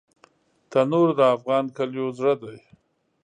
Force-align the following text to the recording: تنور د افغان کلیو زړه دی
تنور 0.71 1.07
د 1.17 1.21
افغان 1.35 1.65
کلیو 1.77 2.07
زړه 2.17 2.33
دی 2.41 2.57